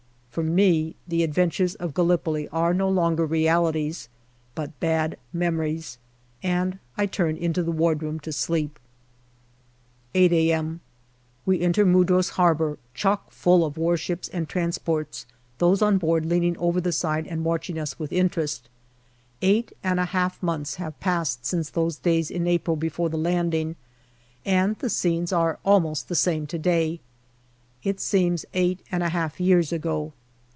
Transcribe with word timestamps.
For 0.31 0.43
me 0.43 0.95
the 1.05 1.23
adventures 1.23 1.75
of 1.75 1.93
Gallipoli 1.93 2.47
are 2.53 2.73
no 2.73 2.87
longer 2.87 3.25
realities, 3.25 4.07
but 4.55 4.79
bad 4.79 5.17
memories, 5.33 5.97
and 6.41 6.79
I 6.95 7.05
turn 7.05 7.35
into 7.35 7.61
the 7.63 7.71
wardroom 7.73 8.17
to 8.21 8.31
sleep. 8.31 8.79
21 10.13 10.79
322 11.43 11.53
GALLIPOLI 11.57 11.57
DIARY 11.57 11.63
8 11.65 11.65
a.m. 11.65 11.65
We 11.65 11.65
enter 11.65 11.85
Mudros 11.85 12.29
Harbour, 12.37 12.77
chockfull 12.95 13.65
of 13.65 13.77
warships 13.77 14.29
and 14.29 14.47
transports, 14.47 15.25
those 15.57 15.81
on 15.81 15.97
board 15.97 16.25
leaning 16.25 16.57
over 16.59 16.79
the 16.79 16.93
side 16.93 17.27
and 17.27 17.43
watching 17.43 17.77
us 17.77 17.99
with 17.99 18.13
interest. 18.13 18.69
Eight 19.41 19.73
and 19.83 19.99
a 19.99 20.05
half 20.15 20.41
months 20.41 20.75
have 20.75 20.97
passed 21.01 21.45
since 21.45 21.69
those 21.69 21.97
days 21.97 22.31
in 22.31 22.47
April 22.47 22.77
before 22.77 23.09
the 23.09 23.17
landing, 23.17 23.75
and 24.45 24.77
the 24.79 24.89
scenes 24.89 25.33
are 25.33 25.59
almost 25.65 26.07
the 26.07 26.15
same 26.15 26.47
to 26.47 26.57
day. 26.57 27.01
It 27.83 27.99
seems 27.99 28.45
eight 28.53 28.79
and 28.89 29.03
a 29.03 29.09
half 29.09 29.37
years 29.41 29.73
ago. 29.73 30.13